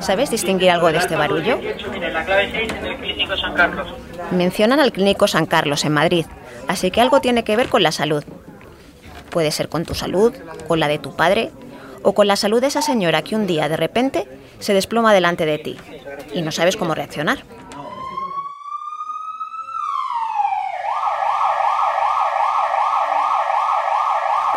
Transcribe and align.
¿Sabes 0.00 0.30
distinguir 0.30 0.70
algo 0.70 0.90
de 0.90 0.98
este 0.98 1.16
barullo? 1.16 1.58
Mencionan 4.30 4.80
al 4.80 4.92
Clínico 4.92 5.28
San 5.28 5.46
Carlos 5.46 5.84
en 5.84 5.92
Madrid, 5.92 6.26
así 6.68 6.90
que 6.90 7.00
algo 7.00 7.20
tiene 7.20 7.44
que 7.44 7.56
ver 7.56 7.68
con 7.68 7.82
la 7.82 7.92
salud. 7.92 8.24
Puede 9.30 9.50
ser 9.50 9.68
con 9.68 9.84
tu 9.84 9.94
salud, 9.94 10.34
con 10.66 10.80
la 10.80 10.88
de 10.88 10.98
tu 10.98 11.14
padre 11.14 11.50
o 12.02 12.14
con 12.14 12.26
la 12.26 12.36
salud 12.36 12.60
de 12.60 12.68
esa 12.68 12.82
señora 12.82 13.22
que 13.22 13.36
un 13.36 13.46
día 13.46 13.68
de 13.68 13.76
repente 13.76 14.26
se 14.58 14.74
desploma 14.74 15.12
delante 15.12 15.46
de 15.46 15.58
ti 15.58 15.76
y 16.32 16.42
no 16.42 16.52
sabes 16.52 16.76
cómo 16.76 16.94
reaccionar. 16.94 17.44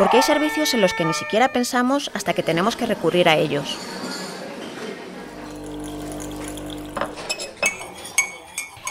Porque 0.03 0.17
hay 0.17 0.23
servicios 0.23 0.73
en 0.73 0.81
los 0.81 0.93
que 0.93 1.05
ni 1.05 1.13
siquiera 1.13 1.53
pensamos 1.53 2.11
hasta 2.13 2.33
que 2.33 2.43
tenemos 2.43 2.75
que 2.75 2.85
recurrir 2.85 3.29
a 3.29 3.37
ellos. 3.37 3.77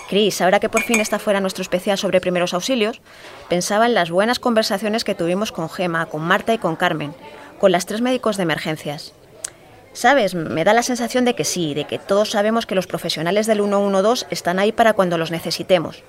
Cris, 0.09 0.41
ahora 0.41 0.59
que 0.59 0.71
por 0.71 0.81
fin 0.81 1.01
está 1.01 1.19
fuera 1.19 1.43
nuestro 1.43 1.61
especial 1.61 1.99
sobre 1.99 2.23
primeros 2.23 2.55
auxilios, 2.55 3.03
pensaba 3.51 3.85
en 3.85 3.93
las 3.93 4.11
buenas 4.11 4.39
conversaciones 4.39 5.05
que 5.05 5.15
tuvimos 5.15 5.53
con 5.53 5.69
Gema, 5.69 6.07
con 6.07 6.23
Marta 6.23 6.55
y 6.55 6.59
con 6.59 6.77
Carmen, 6.77 7.15
con 7.61 7.73
las 7.73 7.85
tres 7.85 8.01
médicos 8.01 8.39
de 8.39 8.45
emergencias. 8.45 9.13
Sabes, 9.93 10.35
me 10.35 10.65
da 10.65 10.73
la 10.73 10.83
sensación 10.83 11.27
de 11.27 11.35
que 11.35 11.45
sí, 11.45 11.75
de 11.75 11.85
que 11.85 11.99
todos 11.99 12.31
sabemos 12.31 12.65
que 12.65 12.75
los 12.75 12.87
profesionales 12.87 13.47
del 13.47 13.59
112 13.59 14.29
están 14.31 14.59
ahí 14.59 14.73
para 14.73 14.95
cuando 14.95 15.19
los 15.19 15.31
necesitemos, 15.31 16.05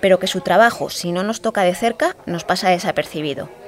pero 0.00 0.18
que 0.18 0.26
su 0.26 0.40
trabajo, 0.40 0.90
si 0.90 1.12
no 1.12 1.22
nos 1.22 1.42
toca 1.42 1.62
de 1.62 1.76
cerca, 1.76 2.16
nos 2.26 2.42
pasa 2.42 2.70
desapercibido. 2.70 3.61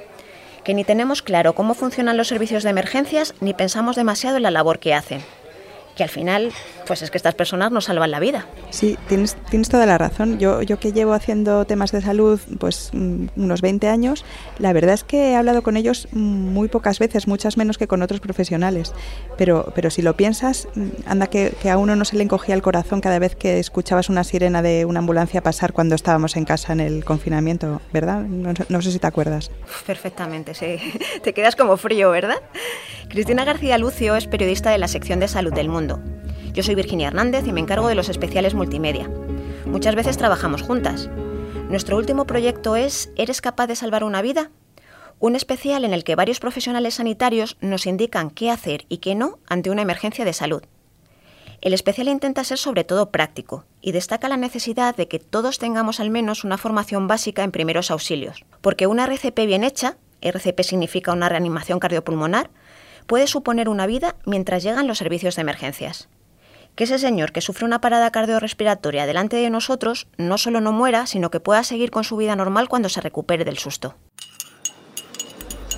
Que 0.65 0.73
ni 0.73 0.83
tenemos 0.83 1.21
claro 1.21 1.53
cómo 1.53 1.75
funcionan 1.75 2.17
los 2.17 2.27
servicios 2.27 2.63
de 2.63 2.71
emergencias 2.71 3.33
ni 3.39 3.53
pensamos 3.53 3.95
demasiado 3.95 4.37
en 4.37 4.43
la 4.43 4.51
labor 4.51 4.79
que 4.79 4.93
hacen 4.93 5.21
que 5.95 6.03
al 6.03 6.09
final, 6.09 6.51
pues 6.85 7.01
es 7.01 7.11
que 7.11 7.17
estas 7.17 7.35
personas 7.35 7.71
nos 7.71 7.85
salvan 7.85 8.11
la 8.11 8.19
vida. 8.19 8.45
Sí, 8.69 8.97
tienes, 9.07 9.35
tienes 9.49 9.69
toda 9.69 9.85
la 9.85 9.97
razón. 9.97 10.39
Yo, 10.39 10.61
yo 10.61 10.79
que 10.79 10.91
llevo 10.91 11.13
haciendo 11.13 11.65
temas 11.65 11.91
de 11.91 12.01
salud 12.01 12.39
pues 12.59 12.91
mm, 12.93 13.27
unos 13.35 13.61
20 13.61 13.87
años, 13.87 14.25
la 14.59 14.73
verdad 14.73 14.93
es 14.93 15.03
que 15.03 15.31
he 15.31 15.35
hablado 15.35 15.63
con 15.63 15.77
ellos 15.77 16.07
muy 16.11 16.67
pocas 16.67 16.99
veces, 16.99 17.27
muchas 17.27 17.57
menos 17.57 17.77
que 17.77 17.87
con 17.87 18.01
otros 18.01 18.19
profesionales. 18.19 18.93
Pero, 19.37 19.71
pero 19.75 19.89
si 19.89 20.01
lo 20.01 20.15
piensas, 20.15 20.67
mm, 20.75 20.87
anda 21.05 21.27
que, 21.27 21.53
que 21.61 21.69
a 21.69 21.77
uno 21.77 21.95
no 21.95 22.05
se 22.05 22.15
le 22.15 22.23
encogía 22.23 22.55
el 22.55 22.61
corazón 22.61 23.01
cada 23.01 23.19
vez 23.19 23.35
que 23.35 23.59
escuchabas 23.59 24.09
una 24.09 24.23
sirena 24.23 24.61
de 24.61 24.85
una 24.85 24.99
ambulancia 24.99 25.41
pasar 25.41 25.73
cuando 25.73 25.95
estábamos 25.95 26.35
en 26.35 26.45
casa 26.45 26.73
en 26.73 26.79
el 26.79 27.03
confinamiento, 27.03 27.81
¿verdad? 27.91 28.21
No, 28.21 28.53
no 28.69 28.81
sé 28.81 28.91
si 28.91 28.99
te 28.99 29.07
acuerdas. 29.07 29.51
Perfectamente, 29.85 30.53
sí. 30.53 30.77
Te 31.23 31.33
quedas 31.33 31.55
como 31.55 31.77
frío, 31.77 32.11
¿verdad? 32.11 32.41
Cristina 33.09 33.45
García 33.45 33.77
Lucio 33.77 34.15
es 34.15 34.27
periodista 34.27 34.71
de 34.71 34.77
la 34.77 34.87
sección 34.87 35.19
de 35.19 35.27
salud 35.27 35.53
del 35.53 35.69
mundo 35.69 35.99
yo 36.55 36.63
soy 36.63 36.73
Virginia 36.75 37.09
Hernández 37.09 37.45
y 37.45 37.51
me 37.51 37.59
encargo 37.59 37.89
de 37.89 37.95
los 37.95 38.07
especiales 38.07 38.53
multimedia. 38.53 39.09
Muchas 39.65 39.93
veces 39.93 40.17
trabajamos 40.17 40.61
juntas. 40.61 41.09
Nuestro 41.69 41.97
último 41.97 42.25
proyecto 42.25 42.77
es 42.77 43.11
¿Eres 43.17 43.41
capaz 43.41 43.67
de 43.67 43.75
salvar 43.75 44.05
una 44.05 44.21
vida? 44.21 44.51
Un 45.19 45.35
especial 45.35 45.83
en 45.83 45.93
el 45.93 46.05
que 46.05 46.15
varios 46.15 46.39
profesionales 46.39 46.95
sanitarios 46.95 47.57
nos 47.59 47.85
indican 47.85 48.29
qué 48.29 48.51
hacer 48.51 48.85
y 48.87 48.99
qué 48.99 49.15
no 49.15 49.39
ante 49.47 49.69
una 49.69 49.81
emergencia 49.81 50.23
de 50.23 50.31
salud. 50.31 50.63
El 51.59 51.73
especial 51.73 52.07
intenta 52.07 52.43
ser 52.45 52.57
sobre 52.57 52.85
todo 52.85 53.11
práctico 53.11 53.65
y 53.81 53.91
destaca 53.91 54.29
la 54.29 54.37
necesidad 54.37 54.95
de 54.95 55.09
que 55.09 55.19
todos 55.19 55.59
tengamos 55.59 55.99
al 55.99 56.09
menos 56.09 56.45
una 56.45 56.57
formación 56.57 57.07
básica 57.07 57.43
en 57.43 57.51
primeros 57.51 57.91
auxilios, 57.91 58.45
porque 58.61 58.87
una 58.87 59.05
RCP 59.05 59.45
bien 59.45 59.65
hecha, 59.65 59.97
RCP 60.21 60.61
significa 60.61 61.11
una 61.11 61.27
reanimación 61.27 61.79
cardiopulmonar, 61.79 62.49
puede 63.07 63.27
suponer 63.27 63.67
una 63.67 63.87
vida 63.87 64.15
mientras 64.25 64.63
llegan 64.63 64.87
los 64.87 64.99
servicios 64.99 65.35
de 65.35 65.41
emergencias. 65.41 66.07
Que 66.75 66.83
ese 66.83 66.99
señor 66.99 67.31
que 67.31 67.41
sufre 67.41 67.65
una 67.65 67.79
parada 67.79 68.11
cardiorrespiratoria 68.11 69.05
delante 69.05 69.37
de 69.37 69.49
nosotros 69.49 70.07
no 70.17 70.37
solo 70.37 70.59
no 70.59 70.73
muera, 70.73 71.07
sino 71.07 71.31
que 71.31 71.39
pueda 71.39 71.63
seguir 71.63 71.89
con 71.89 72.03
su 72.03 72.17
vida 72.17 72.35
normal 72.35 72.67
cuando 72.67 72.89
se 72.89 73.01
recupere 73.01 73.45
del 73.45 73.57
susto. 73.57 73.95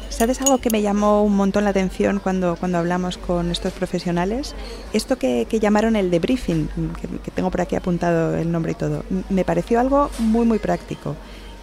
¿Sabes 0.09 0.41
algo 0.41 0.57
que 0.57 0.71
me 0.71 0.81
llamó 0.81 1.23
un 1.23 1.35
montón 1.35 1.63
la 1.63 1.69
atención 1.69 2.19
cuando, 2.19 2.55
cuando 2.55 2.79
hablamos 2.79 3.19
con 3.19 3.51
estos 3.51 3.71
profesionales? 3.73 4.55
Esto 4.91 5.19
que, 5.19 5.45
llamaron 5.61 5.95
el 5.95 6.09
debriefing, 6.09 6.67
que, 6.99 7.07
que 7.19 7.29
tengo 7.29 7.51
por 7.51 7.61
aquí 7.61 7.75
apuntado 7.75 8.35
el 8.35 8.51
nombre 8.51 8.71
y 8.71 8.75
todo, 8.75 9.03
me 9.29 9.45
pareció 9.45 9.79
algo 9.79 10.09
muy, 10.17 10.47
muy 10.47 10.57
práctico. 10.57 11.15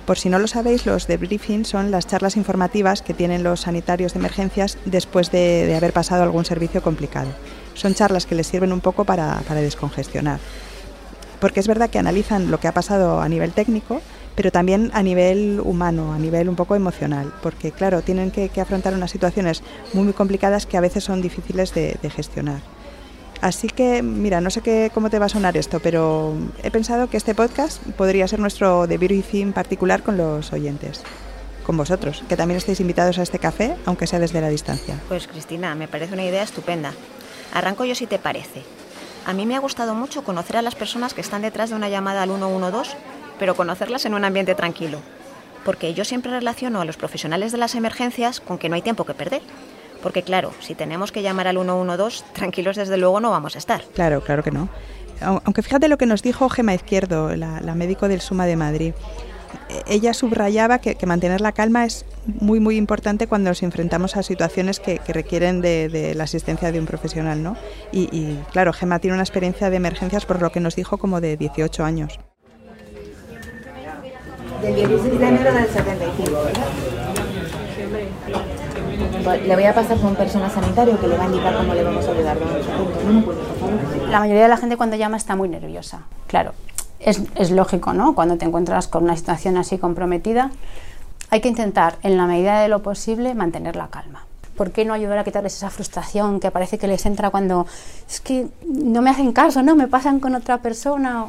Por 0.06 0.18
si 0.18 0.28
no 0.28 0.38
lo 0.38 0.46
sabéis, 0.46 0.84
los 0.84 1.06
debriefing 1.06 1.64
son 1.64 1.90
las 1.90 2.06
charlas 2.06 2.36
informativas 2.36 3.00
que 3.00 3.14
tienen 3.14 3.42
los 3.42 3.60
sanitarios 3.60 4.12
de 4.12 4.18
emergencias 4.18 4.76
después 4.84 5.30
de, 5.30 5.74
haber 5.74 5.94
pasado 5.94 6.22
algún 6.22 6.44
servicio 6.44 6.82
complicado. 6.82 7.30
Son 7.74 7.94
charlas 7.94 8.26
que 8.26 8.34
les 8.34 8.46
sirven 8.46 8.72
un 8.72 8.80
poco 8.80 9.04
para, 9.04 9.42
descongestionar. 9.50 10.40
Porque 11.40 11.60
es 11.60 11.68
verdad 11.68 11.90
que 11.90 11.98
analizan 11.98 12.50
lo 12.50 12.58
que 12.58 12.68
ha 12.68 12.72
pasado 12.72 13.20
a 13.20 13.28
nivel 13.28 13.52
técnico, 13.52 14.00
pero 14.34 14.50
también 14.50 14.90
a 14.94 15.02
nivel 15.02 15.60
humano, 15.62 16.12
a 16.12 16.18
nivel 16.18 16.48
un 16.48 16.56
poco 16.56 16.74
emocional, 16.74 17.32
porque 17.42 17.70
claro, 17.70 18.02
tienen 18.02 18.30
que, 18.30 18.50
afrontar 18.60 18.94
unas 18.94 19.10
situaciones 19.10 19.62
muy, 19.92 20.04
muy 20.04 20.12
complicadas 20.12 20.66
que 20.66 20.76
a 20.76 20.80
veces 20.80 21.04
son 21.04 21.20
difíciles 21.20 21.74
de 21.74 22.10
gestionar. 22.10 22.60
Así 23.44 23.68
que, 23.68 24.02
mira, 24.02 24.40
no 24.40 24.48
sé 24.48 24.62
qué, 24.62 24.90
cómo 24.94 25.10
te 25.10 25.18
va 25.18 25.26
a 25.26 25.28
sonar 25.28 25.54
esto, 25.58 25.78
pero 25.78 26.32
he 26.62 26.70
pensado 26.70 27.10
que 27.10 27.18
este 27.18 27.34
podcast 27.34 27.82
podría 27.90 28.26
ser 28.26 28.40
nuestro 28.40 28.86
debriefing 28.86 29.52
particular 29.52 30.02
con 30.02 30.16
los 30.16 30.50
oyentes. 30.54 31.02
Con 31.66 31.76
vosotros, 31.76 32.24
que 32.26 32.38
también 32.38 32.56
estáis 32.56 32.80
invitados 32.80 33.18
a 33.18 33.22
este 33.22 33.38
café, 33.38 33.76
aunque 33.84 34.06
sea 34.06 34.18
desde 34.18 34.40
la 34.40 34.48
distancia. 34.48 34.98
Pues 35.08 35.26
Cristina, 35.26 35.74
me 35.74 35.88
parece 35.88 36.14
una 36.14 36.24
idea 36.24 36.42
estupenda. 36.42 36.94
Arranco 37.54 37.84
yo 37.84 37.94
si 37.94 38.06
te 38.06 38.18
parece. 38.18 38.62
A 39.24 39.32
mí 39.32 39.46
me 39.46 39.56
ha 39.56 39.60
gustado 39.60 39.94
mucho 39.94 40.22
conocer 40.22 40.58
a 40.58 40.62
las 40.62 40.74
personas 40.74 41.14
que 41.14 41.22
están 41.22 41.40
detrás 41.40 41.70
de 41.70 41.76
una 41.76 41.88
llamada 41.88 42.22
al 42.22 42.28
112, 42.28 42.96
pero 43.38 43.56
conocerlas 43.56 44.04
en 44.04 44.12
un 44.12 44.26
ambiente 44.26 44.54
tranquilo. 44.54 44.98
Porque 45.64 45.94
yo 45.94 46.04
siempre 46.04 46.30
relaciono 46.30 46.82
a 46.82 46.84
los 46.84 46.98
profesionales 46.98 47.52
de 47.52 47.58
las 47.58 47.74
emergencias 47.74 48.40
con 48.40 48.58
que 48.58 48.68
no 48.68 48.74
hay 48.74 48.82
tiempo 48.82 49.04
que 49.06 49.14
perder 49.14 49.40
porque 50.04 50.22
claro, 50.22 50.52
si 50.60 50.74
tenemos 50.74 51.12
que 51.12 51.22
llamar 51.22 51.48
al 51.48 51.56
112, 51.56 52.24
tranquilos 52.34 52.76
desde 52.76 52.98
luego 52.98 53.20
no 53.20 53.30
vamos 53.30 53.54
a 53.54 53.58
estar. 53.58 53.82
Claro, 53.94 54.20
claro 54.20 54.42
que 54.42 54.50
no. 54.50 54.68
Aunque 55.22 55.62
fíjate 55.62 55.88
lo 55.88 55.96
que 55.96 56.04
nos 56.04 56.22
dijo 56.22 56.50
Gema 56.50 56.74
Izquierdo, 56.74 57.34
la, 57.34 57.74
médico 57.74 58.06
del 58.06 58.20
Suma 58.20 58.44
de 58.44 58.54
Madrid. 58.54 58.92
E, 59.68 59.82
ella 59.94 60.14
subrayaba 60.14 60.78
que, 60.78 60.96
mantener 61.06 61.40
la 61.40 61.52
calma 61.52 61.84
es 61.84 62.04
muy, 62.26 62.60
muy 62.60 62.76
importante 62.76 63.26
cuando 63.26 63.50
nos 63.50 63.62
enfrentamos 63.62 64.16
a 64.16 64.22
situaciones 64.22 64.80
que, 64.80 65.00
requieren 65.08 65.60
de, 65.60 66.12
la 66.16 66.24
asistencia 66.24 66.72
de 66.72 66.78
un 66.80 66.86
profesional, 66.86 67.42
¿no? 67.42 67.56
Y, 67.92 68.02
y, 68.12 68.42
claro, 68.52 68.72
Gema 68.72 68.98
tiene 68.98 69.14
una 69.14 69.22
experiencia 69.22 69.70
de 69.70 69.76
emergencias, 69.76 70.26
por 70.26 70.40
lo 70.40 70.50
que 70.50 70.60
nos 70.60 70.76
dijo, 70.76 70.98
como 70.98 71.20
de 71.20 71.36
18 71.36 71.84
años. 71.84 72.18
Del 74.62 74.74
16 74.74 75.18
de 75.18 75.28
enero 75.28 75.52
del 75.52 75.66
75, 75.66 76.30
¿verdad? 76.30 76.64
le 79.24 79.54
voy 79.54 79.64
a 79.64 79.74
pasar 79.74 79.96
con 79.98 80.08
un 80.08 80.16
personal 80.16 80.50
sanitario 80.50 81.00
que 81.00 81.08
le 81.08 81.16
va 81.16 81.24
a 81.24 81.26
indicar 81.26 81.56
cómo 81.56 81.74
le 81.74 81.82
vamos 81.82 82.06
a 82.06 82.10
ayudar. 82.10 82.36
La 84.08 84.20
mayoría 84.20 84.42
de 84.42 84.48
la 84.48 84.56
gente 84.56 84.76
cuando 84.76 84.96
llama 84.96 85.16
está 85.16 85.36
muy 85.36 85.48
nerviosa, 85.48 86.02
claro. 86.26 86.52
Es, 87.04 87.50
lógico, 87.50 87.92
¿no? 87.92 88.14
Cuando 88.14 88.38
te 88.38 88.46
encuentras 88.46 88.88
con 88.88 89.04
una 89.04 89.14
situación 89.14 89.58
así 89.58 89.76
comprometida, 89.76 90.50
hay 91.28 91.42
que 91.42 91.48
intentar, 91.48 91.96
en 92.02 92.16
la 92.16 92.26
medida 92.26 92.60
de 92.60 92.68
lo 92.68 92.82
posible, 92.82 93.34
mantener 93.34 93.76
la 93.76 93.88
calma. 93.88 94.24
¿Por 94.56 94.70
qué 94.70 94.86
no 94.86 94.94
ayudar 94.94 95.18
a 95.18 95.24
quitarles 95.24 95.54
esa 95.54 95.68
frustración 95.68 96.40
que 96.40 96.50
parece 96.50 96.78
que 96.78 96.86
les 96.86 97.04
entra 97.04 97.28
cuando 97.28 97.66
es 98.08 98.20
que 98.20 98.48
no 98.66 99.02
me 99.02 99.10
hacen 99.10 99.32
caso, 99.32 99.62
no 99.62 99.76
me 99.76 99.86
pasan 99.86 100.18
con 100.18 100.34
otra 100.34 100.58
persona? 100.58 101.26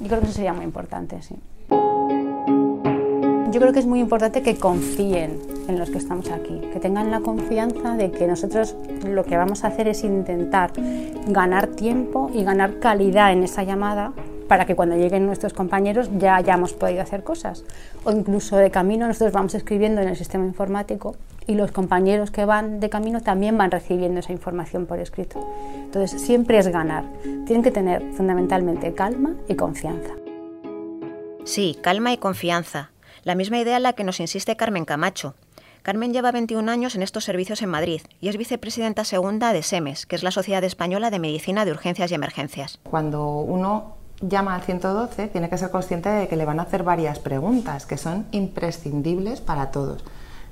Yo 0.00 0.08
creo 0.08 0.20
que 0.20 0.26
eso 0.26 0.34
sería 0.34 0.52
muy 0.52 0.64
importante, 0.64 1.22
sí. 1.22 1.36
Yo 3.50 3.60
creo 3.60 3.72
que 3.72 3.78
es 3.78 3.86
muy 3.86 4.00
importante 4.00 4.42
que 4.42 4.56
confíen 4.56 5.38
en 5.68 5.78
los 5.78 5.90
que 5.90 5.98
estamos 5.98 6.30
aquí, 6.30 6.60
que 6.72 6.80
tengan 6.80 7.10
la 7.10 7.20
confianza 7.20 7.96
de 7.96 8.10
que 8.10 8.26
nosotros 8.26 8.74
lo 9.04 9.24
que 9.24 9.36
vamos 9.36 9.62
a 9.62 9.68
hacer 9.68 9.86
es 9.88 10.02
intentar 10.02 10.72
ganar 11.28 11.68
tiempo 11.68 12.30
y 12.34 12.42
ganar 12.42 12.78
calidad 12.78 13.32
en 13.32 13.44
esa 13.44 13.62
llamada 13.62 14.12
para 14.48 14.64
que 14.64 14.74
cuando 14.74 14.96
lleguen 14.96 15.26
nuestros 15.26 15.52
compañeros 15.52 16.10
ya 16.18 16.34
hayamos 16.34 16.72
podido 16.72 17.02
hacer 17.02 17.22
cosas. 17.22 17.64
O 18.04 18.10
incluso 18.10 18.56
de 18.56 18.70
camino 18.70 19.06
nosotros 19.06 19.32
vamos 19.32 19.54
escribiendo 19.54 20.00
en 20.00 20.08
el 20.08 20.16
sistema 20.16 20.46
informático 20.46 21.14
y 21.46 21.54
los 21.54 21.70
compañeros 21.70 22.30
que 22.30 22.44
van 22.44 22.80
de 22.80 22.90
camino 22.90 23.20
también 23.20 23.56
van 23.56 23.70
recibiendo 23.70 24.20
esa 24.20 24.32
información 24.32 24.86
por 24.86 24.98
escrito. 24.98 25.46
Entonces 25.76 26.20
siempre 26.20 26.58
es 26.58 26.68
ganar. 26.68 27.04
Tienen 27.46 27.62
que 27.62 27.70
tener 27.70 28.02
fundamentalmente 28.12 28.94
calma 28.94 29.34
y 29.48 29.54
confianza. 29.54 30.14
Sí, 31.44 31.78
calma 31.80 32.12
y 32.12 32.18
confianza. 32.18 32.90
La 33.24 33.34
misma 33.34 33.58
idea 33.58 33.76
en 33.76 33.82
la 33.82 33.92
que 33.92 34.04
nos 34.04 34.20
insiste 34.20 34.56
Carmen 34.56 34.84
Camacho. 34.84 35.34
Carmen 35.82 36.12
lleva 36.12 36.32
21 36.32 36.70
años 36.70 36.96
en 36.96 37.02
estos 37.02 37.24
servicios 37.24 37.62
en 37.62 37.70
Madrid 37.70 38.02
y 38.20 38.28
es 38.28 38.36
vicepresidenta 38.36 39.04
segunda 39.04 39.52
de 39.52 39.62
SEMES, 39.62 40.06
que 40.06 40.16
es 40.16 40.22
la 40.22 40.30
Sociedad 40.30 40.62
Española 40.64 41.10
de 41.10 41.18
Medicina 41.18 41.64
de 41.64 41.70
Urgencias 41.70 42.10
y 42.10 42.14
Emergencias. 42.14 42.78
Cuando 42.82 43.38
uno 43.38 43.97
llama 44.20 44.54
al 44.54 44.62
112 44.62 45.28
tiene 45.28 45.48
que 45.48 45.58
ser 45.58 45.70
consciente 45.70 46.08
de 46.08 46.28
que 46.28 46.36
le 46.36 46.44
van 46.44 46.60
a 46.60 46.64
hacer 46.64 46.82
varias 46.82 47.18
preguntas 47.18 47.86
que 47.86 47.96
son 47.96 48.26
imprescindibles 48.32 49.40
para 49.40 49.70
todos. 49.70 50.04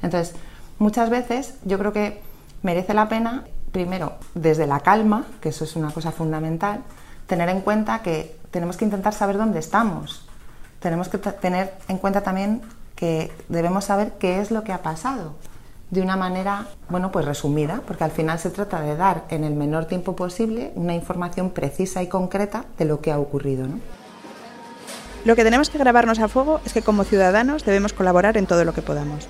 Entonces, 0.02 0.34
muchas 0.78 1.10
veces 1.10 1.54
yo 1.64 1.78
creo 1.78 1.92
que 1.92 2.22
merece 2.62 2.94
la 2.94 3.08
pena 3.08 3.44
primero, 3.72 4.14
desde 4.34 4.66
la 4.66 4.80
calma, 4.80 5.26
que 5.40 5.50
eso 5.50 5.64
es 5.64 5.76
una 5.76 5.90
cosa 5.90 6.12
fundamental, 6.12 6.82
tener 7.26 7.48
en 7.48 7.60
cuenta 7.60 8.02
que 8.02 8.38
tenemos 8.50 8.76
que 8.76 8.84
intentar 8.84 9.12
saber 9.12 9.36
dónde 9.36 9.58
estamos. 9.58 10.26
Tenemos 10.80 11.08
que 11.08 11.18
tener 11.18 11.74
en 11.88 11.98
cuenta 11.98 12.22
también 12.22 12.62
que 12.94 13.32
debemos 13.48 13.84
saber 13.84 14.12
qué 14.18 14.40
es 14.40 14.50
lo 14.50 14.64
que 14.64 14.72
ha 14.72 14.82
pasado 14.82 15.34
de 15.90 16.00
una 16.00 16.16
manera, 16.16 16.66
bueno, 16.88 17.12
pues 17.12 17.24
resumida, 17.24 17.82
porque 17.86 18.04
al 18.04 18.10
final 18.10 18.38
se 18.38 18.50
trata 18.50 18.80
de 18.80 18.96
dar 18.96 19.24
en 19.30 19.44
el 19.44 19.54
menor 19.54 19.84
tiempo 19.84 20.16
posible 20.16 20.72
una 20.74 20.94
información 20.94 21.50
precisa 21.50 22.02
y 22.02 22.08
concreta 22.08 22.64
de 22.76 22.84
lo 22.86 23.00
que 23.00 23.12
ha 23.12 23.18
ocurrido. 23.18 23.68
Lo 25.24 25.36
que 25.36 25.44
tenemos 25.44 25.70
que 25.70 25.78
grabarnos 25.78 26.18
a 26.18 26.28
fuego 26.28 26.60
es 26.64 26.72
que 26.72 26.82
como 26.82 27.04
ciudadanos 27.04 27.64
debemos 27.64 27.92
colaborar 27.92 28.36
en 28.36 28.46
todo 28.46 28.64
lo 28.64 28.74
que 28.74 28.82
podamos. 28.82 29.26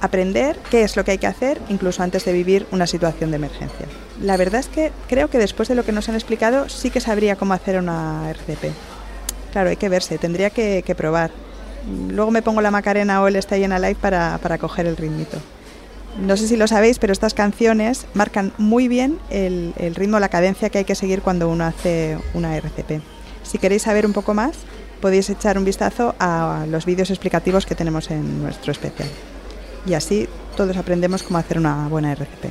Aprender 0.00 0.58
qué 0.70 0.82
es 0.82 0.96
lo 0.96 1.04
que 1.04 1.12
hay 1.12 1.18
que 1.18 1.26
hacer 1.26 1.60
incluso 1.68 2.02
antes 2.02 2.24
de 2.24 2.32
vivir 2.32 2.66
una 2.70 2.86
situación 2.86 3.30
de 3.30 3.36
emergencia. 3.36 3.86
La 4.20 4.36
verdad 4.36 4.60
es 4.60 4.68
que 4.68 4.92
creo 5.08 5.30
que 5.30 5.38
después 5.38 5.68
de 5.68 5.74
lo 5.74 5.84
que 5.84 5.92
nos 5.92 6.08
han 6.08 6.16
explicado 6.16 6.68
sí 6.68 6.90
que 6.90 7.00
sabría 7.00 7.36
cómo 7.36 7.54
hacer 7.54 7.78
una 7.78 8.28
RCP. 8.30 8.72
Claro, 9.52 9.70
hay 9.70 9.76
que 9.76 9.88
verse, 9.88 10.18
tendría 10.18 10.50
que, 10.50 10.94
probar. 10.96 11.30
Luego 12.08 12.30
me 12.30 12.42
pongo 12.42 12.60
la 12.60 12.70
Macarena 12.70 13.22
o 13.22 13.28
el 13.28 13.36
Stay 13.36 13.64
in 13.64 13.72
Alive 13.72 13.96
para, 14.00 14.38
para 14.38 14.58
coger 14.58 14.86
el 14.86 14.96
ritmito. 14.96 15.38
No 16.20 16.36
sé 16.36 16.46
si 16.46 16.56
lo 16.56 16.66
sabéis, 16.66 16.98
pero 16.98 17.12
estas 17.12 17.32
canciones 17.32 18.06
marcan 18.12 18.52
muy 18.58 18.86
bien 18.86 19.18
el, 19.30 19.74
ritmo, 19.94 20.20
la 20.20 20.28
cadencia 20.28 20.68
que 20.68 20.78
hay 20.78 20.84
que 20.84 20.94
seguir 20.94 21.22
cuando 21.22 21.48
uno 21.48 21.64
hace 21.64 22.18
una 22.34 22.54
RCP. 22.56 23.00
Si 23.42 23.58
queréis 23.58 23.82
saber 23.82 24.04
un 24.04 24.12
poco 24.12 24.34
más, 24.34 24.58
podéis 25.00 25.30
echar 25.30 25.56
un 25.56 25.64
vistazo 25.64 26.14
a 26.18 26.66
los 26.68 26.84
vídeos 26.84 27.10
explicativos 27.10 27.64
que 27.64 27.74
tenemos 27.74 28.10
en 28.10 28.42
nuestro 28.42 28.72
especial. 28.72 29.08
Y 29.86 29.94
así 29.94 30.28
todos 30.56 30.76
aprendemos 30.76 31.22
cómo 31.22 31.38
hacer 31.38 31.58
una 31.58 31.88
buena 31.88 32.12
RCP. 32.12 32.44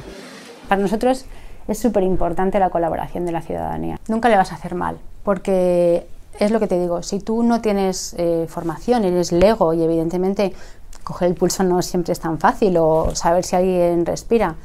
Para 0.68 0.82
nosotros 0.82 1.26
es 1.68 1.78
súper 1.78 2.04
importante 2.04 2.60
la 2.60 2.72
colaboración 2.72 3.26
de 3.26 3.32
la 3.32 3.42
ciudadanía. 3.42 4.00
Nunca 4.08 4.28
le 4.28 4.38
vas 4.38 4.52
a 4.52 4.56
hacer 4.56 4.74
mal, 4.74 4.98
porque 5.24 6.08
es 6.40 6.52
lo 6.52 6.60
que 6.60 6.68
te 6.68 6.80
digo, 6.80 7.04
si 7.04 7.20
tú 7.20 7.44
no 7.44 7.62
tienes 7.62 8.16
eh, 8.18 8.46
formación, 8.50 9.04
eres 9.04 9.32
lego 9.32 9.74
y 9.74 9.84
evidentemente 9.84 10.54
coger 11.04 11.30
el 11.30 11.36
pulso 11.36 11.64
no 11.64 11.82
siempre 11.82 12.14
es 12.14 12.20
tan 12.20 12.40
fácil 12.40 12.78
o 12.78 13.16
saber 13.16 13.44
si 13.44 13.56
alguien 13.56 14.06
respira. 14.06 14.56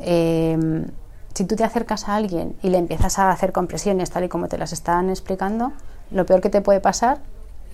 Em, 0.00 0.86
si 1.34 1.44
tú 1.44 1.56
te 1.56 1.64
acercas 1.64 2.08
a 2.08 2.16
alguien 2.16 2.56
y 2.62 2.70
le 2.70 2.78
empiezas 2.78 3.18
a 3.18 3.30
hacer 3.30 3.52
compresiones 3.52 4.10
tal 4.10 4.24
y 4.24 4.28
como 4.28 4.48
te 4.48 4.58
las 4.58 4.72
están 4.72 5.10
explicando, 5.10 5.72
lo 6.10 6.24
peor 6.24 6.40
que 6.40 6.50
te 6.50 6.60
puede 6.60 6.80
pasar 6.80 7.18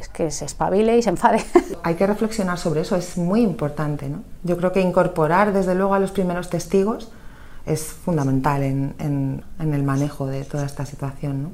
es 0.00 0.08
que 0.08 0.30
se 0.30 0.44
espabile 0.44 0.96
y 0.98 1.02
se 1.02 1.10
enfade. 1.10 1.44
Hay 1.82 1.94
que 1.94 2.06
reflexionar 2.06 2.58
sobre 2.58 2.80
eso, 2.80 2.96
es 2.96 3.16
muy 3.16 3.42
importante. 3.42 4.08
¿no? 4.08 4.22
Yo 4.42 4.56
creo 4.56 4.72
que 4.72 4.80
incorporar 4.80 5.52
desde 5.52 5.74
luego 5.74 5.94
a 5.94 6.00
los 6.00 6.10
primeros 6.10 6.50
testigos 6.50 7.10
es 7.66 7.84
fundamental 7.84 8.64
en, 8.64 8.94
en 8.98 9.74
el 9.74 9.82
manejo 9.84 10.26
de 10.26 10.44
toda 10.44 10.66
esta 10.66 10.84
situación. 10.84 11.42
¿no? 11.44 11.50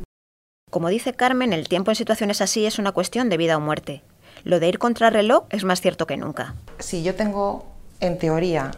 Como 0.70 0.88
dice 0.88 1.12
Carmen, 1.12 1.52
el 1.52 1.68
tiempo 1.68 1.90
en 1.90 1.96
situaciones 1.96 2.40
así 2.40 2.64
es 2.64 2.78
una 2.78 2.92
cuestión 2.92 3.28
de 3.28 3.36
vida 3.36 3.56
o 3.56 3.60
muerte 3.60 4.02
lo 4.44 4.60
de 4.60 4.68
ir 4.68 4.78
contra 4.78 5.10
reloj 5.10 5.44
es 5.50 5.64
más 5.64 5.80
cierto 5.80 6.06
que 6.06 6.16
nunca. 6.16 6.54
Si 6.78 7.02
yo 7.02 7.14
tengo, 7.14 7.66
en 8.00 8.18
teoría, 8.18 8.70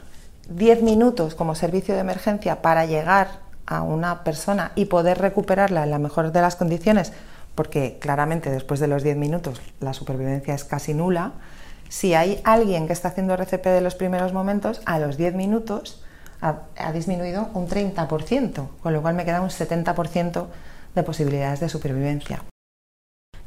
10 0.48 0.82
minutos 0.82 1.34
como 1.34 1.54
servicio 1.54 1.94
de 1.94 2.00
emergencia 2.00 2.62
para 2.62 2.86
llegar 2.86 3.40
a 3.66 3.82
una 3.82 4.24
persona 4.24 4.72
y 4.74 4.86
poder 4.86 5.18
recuperarla 5.18 5.84
en 5.84 5.90
la 5.90 5.98
mejor 5.98 6.32
de 6.32 6.40
las 6.40 6.56
condiciones, 6.56 7.12
porque 7.54 7.98
claramente 8.00 8.50
después 8.50 8.80
de 8.80 8.88
los 8.88 9.02
10 9.02 9.16
minutos 9.16 9.60
la 9.80 9.92
supervivencia 9.94 10.54
es 10.54 10.64
casi 10.64 10.92
nula, 10.92 11.32
si 11.88 12.14
hay 12.14 12.40
alguien 12.44 12.86
que 12.86 12.92
está 12.92 13.08
haciendo 13.08 13.34
RCP 13.34 13.64
de 13.66 13.80
los 13.80 13.94
primeros 13.94 14.32
momentos, 14.32 14.80
a 14.86 14.98
los 14.98 15.16
10 15.16 15.34
minutos 15.34 16.02
ha, 16.40 16.62
ha 16.78 16.92
disminuido 16.92 17.48
un 17.54 17.68
30%, 17.68 18.68
con 18.82 18.92
lo 18.92 19.02
cual 19.02 19.14
me 19.14 19.24
queda 19.24 19.40
un 19.40 19.50
70% 19.50 20.46
de 20.94 21.02
posibilidades 21.02 21.60
de 21.60 21.68
supervivencia. 21.68 22.44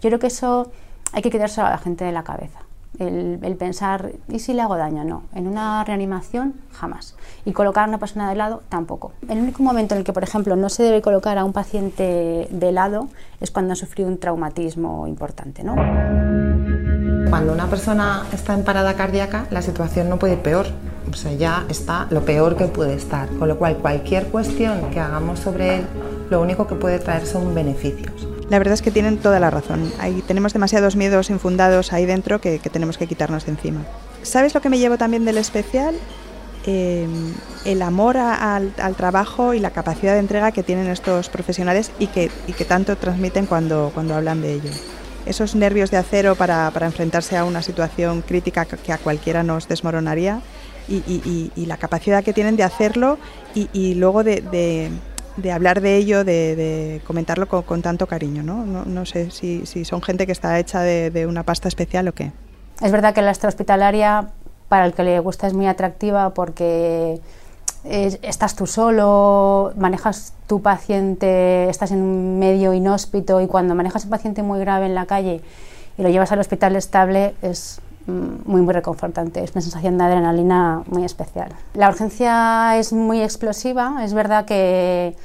Yo 0.02 0.10
creo 0.10 0.20
que 0.20 0.28
eso 0.28 0.72
hay 1.14 1.22
que 1.22 1.30
quitarse 1.30 1.62
a 1.62 1.70
la 1.70 1.78
gente 1.78 2.04
de 2.04 2.12
la 2.12 2.24
cabeza. 2.24 2.60
El, 3.00 3.56
pensar, 3.58 4.12
¿y 4.30 4.40
si 4.40 4.54
le 4.54 4.62
hago 4.62 4.78
daño? 4.78 5.04
No. 5.04 5.24
En 5.34 5.48
una 5.48 5.84
reanimación, 5.84 6.54
jamás. 6.72 7.16
Y 7.44 7.52
colocar 7.52 7.86
a 7.86 7.88
una 7.88 7.98
persona 7.98 8.30
de 8.30 8.36
lado, 8.36 8.62
tampoco. 8.70 9.14
El 9.28 9.40
único 9.40 9.64
momento 9.64 9.96
en 9.96 10.00
el 10.00 10.06
que, 10.06 10.14
por 10.14 10.24
ejemplo, 10.24 10.56
no 10.56 10.70
se 10.70 10.84
debe 10.84 11.02
colocar 11.02 11.38
a 11.38 11.44
un 11.44 11.54
paciente 11.54 12.48
de 12.52 12.72
lado 12.72 13.08
es 13.42 13.50
cuando 13.50 13.74
ha 13.74 13.76
sufrido 13.76 14.10
un 14.10 14.20
traumatismo 14.20 15.08
importante. 15.08 15.64
¿no? 15.64 15.76
Cuando 17.30 17.54
una 17.54 17.66
persona 17.68 18.28
está 18.32 18.54
en 18.54 18.64
parada 18.64 18.94
cardíaca, 18.94 19.48
la 19.50 19.64
situación 19.64 20.08
no 20.08 20.20
puede 20.20 20.34
ir 20.34 20.42
peor. 20.42 20.68
O 21.10 21.16
sea, 21.16 21.34
ya 21.34 21.66
está 21.70 22.06
lo 22.12 22.24
peor 22.24 22.56
que 22.56 22.66
puede 22.66 22.94
estar. 22.94 23.28
Con 23.40 23.48
lo 23.48 23.58
cual, 23.58 23.78
cualquier 23.78 24.28
cuestión 24.28 24.92
que 24.92 25.00
hagamos 25.00 25.40
sobre 25.40 25.78
él, 25.78 25.88
lo 26.30 26.42
único 26.42 26.68
que 26.68 26.76
puede 26.76 27.00
traer 27.00 27.26
son 27.26 27.56
beneficios. 27.56 28.33
La 28.54 28.60
verdad 28.60 28.76
es 28.76 28.84
que 28.84 28.92
tienen 28.92 29.18
toda 29.18 29.40
la 29.40 29.50
razón. 29.50 29.92
Ahí 29.98 30.24
tenemos 30.28 30.54
demasiados 30.54 30.96
miedos 30.96 31.32
infundados 31.32 31.92
ahí 31.92 32.06
dentro 32.06 32.40
que, 32.40 32.60
tenemos 32.60 33.00
que 33.00 33.08
quitarnos 33.08 33.48
de 33.48 33.54
encima. 33.54 33.82
¿Sabes 34.22 34.54
lo 34.54 34.62
que 34.62 34.70
me 34.70 34.78
llevo 34.78 34.96
también 34.96 35.26
del 35.26 35.40
especial? 35.40 35.96
Eh, 36.68 37.08
el 37.66 37.82
amor 37.82 38.16
al, 38.18 38.72
trabajo 38.96 39.56
y 39.56 39.60
la 39.60 39.72
capacidad 39.72 40.14
de 40.14 40.20
entrega 40.20 40.52
que 40.52 40.62
tienen 40.62 40.86
estos 40.86 41.30
profesionales 41.30 41.92
y 41.98 42.06
que, 42.06 42.30
que 42.56 42.64
tanto 42.64 42.96
transmiten 42.96 43.48
cuando, 43.48 43.90
cuando 43.92 44.14
hablan 44.14 44.44
de 44.44 44.54
ello. 44.54 44.70
Esos 45.26 45.56
nervios 45.56 45.90
de 45.90 45.98
acero 45.98 46.36
para, 46.36 46.72
enfrentarse 46.82 47.36
a 47.36 47.46
una 47.46 47.64
situación 47.64 48.22
crítica 48.22 48.66
que 48.66 48.94
a 48.94 49.00
cualquiera 49.00 49.42
nos 49.42 49.68
desmoronaría 49.68 50.42
y, 50.88 51.52
la 51.56 51.78
capacidad 51.78 52.24
que 52.24 52.34
tienen 52.34 52.56
de 52.56 52.62
hacerlo 52.62 53.18
y, 53.56 53.96
luego 53.96 54.24
de 54.24 54.92
hablar 55.52 55.82
de 55.82 55.98
ello, 55.98 56.24
de, 56.24 57.02
comentarlo 57.06 57.48
con, 57.48 57.82
tanto 57.82 58.08
cariño, 58.08 58.44
¿no? 58.44 58.66
No, 58.66 59.06
sé 59.06 59.32
si, 59.32 59.66
son 59.86 60.02
gente 60.02 60.26
que 60.26 60.32
está 60.32 60.60
hecha 60.60 60.82
de, 60.82 61.26
una 61.28 61.44
pasta 61.44 61.68
especial 61.68 62.08
o 62.08 62.14
qué. 62.14 62.32
Es 62.82 62.92
verdad 62.92 63.14
que 63.14 63.22
la 63.22 63.32
extrahospitalaria, 63.32 64.30
para 64.68 64.86
el 64.86 64.94
que 64.94 65.04
le 65.04 65.20
gusta, 65.20 65.48
es 65.48 65.54
muy 65.54 65.68
atractiva 65.68 66.34
porque 66.34 67.22
estás 67.84 68.56
tú 68.56 68.66
solo, 68.66 69.74
manejas 69.76 70.34
tu 70.48 70.62
paciente, 70.62 71.70
estás 71.70 71.92
en 71.92 72.02
un 72.02 72.40
medio 72.40 72.74
inhóspito 72.74 73.42
y 73.42 73.48
cuando 73.48 73.76
manejas 73.76 74.06
un 74.06 74.10
paciente 74.10 74.42
muy 74.42 74.60
grave 74.60 74.86
en 74.86 74.96
la 74.96 75.06
calle 75.06 75.42
y 75.98 76.02
lo 76.02 76.10
llevas 76.10 76.32
al 76.32 76.40
hospital 76.40 76.76
estable 76.76 77.36
es 77.42 77.80
muy 78.08 78.62
muy 78.62 78.74
reconfortante, 78.74 79.44
es 79.44 79.52
una 79.52 79.62
sensación 79.62 79.98
de 79.98 80.04
adrenalina 80.04 80.84
muy 80.88 81.06
especial. 81.06 81.50
La 81.74 81.90
urgencia 81.90 82.78
es 82.78 82.94
muy 82.94 83.22
explosiva, 83.22 84.04
es 84.04 84.14
verdad 84.14 84.46
que 84.46 85.16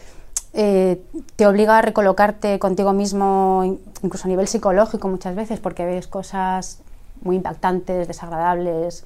eh, 0.55 1.03
te 1.37 1.47
obliga 1.47 1.79
a 1.79 1.83
recolocarte 1.83 2.59
contigo 2.59 2.93
mismo, 2.93 3.79
incluso 4.03 4.27
a 4.27 4.29
nivel 4.29 4.49
psicológico 4.49 5.09
muchas 5.09 5.35
veces, 5.35 5.61
porque 5.61 5.85
ves 5.85 6.07
cosas 6.07 6.81
muy 7.21 7.37
impactantes, 7.37 8.09
desagradables, 8.09 9.05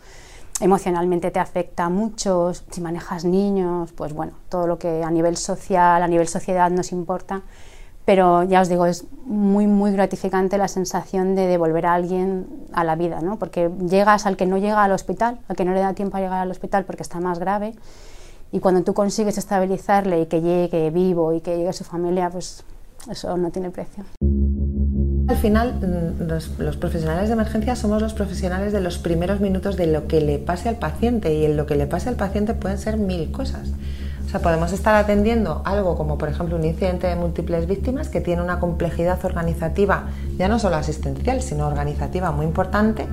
emocionalmente 0.60 1.30
te 1.30 1.40
afecta 1.40 1.88
mucho, 1.88 2.52
si 2.54 2.80
manejas 2.80 3.24
niños, 3.24 3.92
pues 3.92 4.12
bueno, 4.12 4.32
todo 4.48 4.66
lo 4.66 4.78
que 4.78 5.02
a 5.02 5.10
nivel 5.10 5.36
social, 5.36 6.02
a 6.02 6.08
nivel 6.08 6.28
sociedad 6.28 6.70
nos 6.70 6.92
importa, 6.92 7.42
pero 8.04 8.42
ya 8.42 8.60
os 8.60 8.68
digo, 8.68 8.86
es 8.86 9.04
muy, 9.24 9.66
muy 9.66 9.92
gratificante 9.92 10.58
la 10.58 10.68
sensación 10.68 11.34
de 11.34 11.46
devolver 11.46 11.86
a 11.86 11.94
alguien 11.94 12.46
a 12.72 12.84
la 12.84 12.96
vida, 12.96 13.20
¿no? 13.20 13.38
porque 13.38 13.70
llegas 13.88 14.26
al 14.26 14.36
que 14.36 14.46
no 14.46 14.58
llega 14.58 14.82
al 14.82 14.92
hospital, 14.92 15.38
al 15.48 15.56
que 15.56 15.64
no 15.64 15.72
le 15.72 15.80
da 15.80 15.94
tiempo 15.94 16.16
a 16.16 16.20
llegar 16.20 16.40
al 16.40 16.50
hospital 16.50 16.84
porque 16.84 17.02
está 17.02 17.20
más 17.20 17.38
grave, 17.38 17.74
y 18.50 18.60
cuando 18.60 18.82
tú 18.82 18.92
consigues 18.92 19.38
estabilizarle 19.38 20.20
y 20.20 20.26
que 20.26 20.42
llegue 20.42 20.90
vivo 20.90 21.32
y 21.32 21.40
que 21.40 21.56
llegue 21.56 21.72
su 21.72 21.84
familia, 21.84 22.28
pues 22.28 22.64
eso 23.10 23.36
no 23.36 23.50
tiene 23.50 23.70
precio. 23.70 24.04
Al 25.28 25.36
final, 25.36 25.74
mm, 25.74 26.24
los, 26.28 26.76
profesionales 26.76 27.28
de 27.28 27.32
emergencia 27.32 27.74
somos 27.76 28.02
los 28.02 28.12
profesionales 28.12 28.72
de 28.72 28.80
los 28.80 28.98
primeros 28.98 29.40
minutos 29.40 29.76
de 29.76 29.86
lo 29.86 30.06
que 30.06 30.20
le 30.20 30.38
pase 30.38 30.68
al 30.68 30.76
paciente 30.76 31.34
y 31.34 31.46
en 31.46 31.56
lo 31.56 31.64
que 31.64 31.76
le 31.76 31.86
pase 31.86 32.10
al 32.10 32.16
paciente 32.16 32.54
pueden 32.54 32.78
ser 32.78 32.98
mil 32.98 33.30
cosas. 33.32 33.70
Podemos 34.40 34.72
estar 34.72 34.94
atendiendo 34.94 35.62
algo 35.64 35.96
como, 35.96 36.18
por 36.18 36.28
ejemplo, 36.28 36.56
un 36.56 36.64
incidente 36.64 37.06
de 37.06 37.16
múltiples 37.16 37.66
víctimas 37.66 38.08
que 38.08 38.20
tiene 38.20 38.42
una 38.42 38.60
complejidad 38.60 39.22
organizativa, 39.24 40.04
ya 40.38 40.48
no 40.48 40.58
solo 40.58 40.76
asistencial, 40.76 41.42
sino 41.42 41.66
organizativa 41.66 42.32
muy 42.32 42.46
importante, 42.46 43.06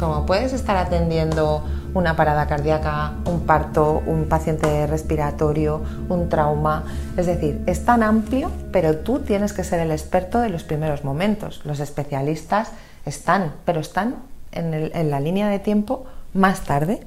como 0.00 0.26
puedes 0.26 0.52
estar 0.52 0.76
atendiendo 0.76 1.64
una 1.94 2.16
parada 2.16 2.46
cardíaca, 2.46 3.12
un 3.26 3.40
parto, 3.40 4.02
un 4.06 4.26
paciente 4.28 4.86
respiratorio, 4.86 5.82
un 6.08 6.28
trauma. 6.28 6.84
Es 7.16 7.26
decir, 7.26 7.62
es 7.66 7.84
tan 7.84 8.02
amplio, 8.02 8.50
pero 8.72 8.96
tú 8.96 9.20
tienes 9.20 9.52
que 9.52 9.62
ser 9.62 9.78
el 9.80 9.92
experto 9.92 10.40
de 10.40 10.48
los 10.48 10.64
primeros 10.64 11.04
momentos. 11.04 11.60
Los 11.64 11.78
especialistas 11.78 12.72
están, 13.06 13.52
pero 13.64 13.80
están 13.80 14.16
en, 14.50 15.10
la 15.10 15.20
línea 15.20 15.48
de 15.48 15.60
tiempo 15.60 16.06
más 16.32 16.62
tarde, 16.62 17.06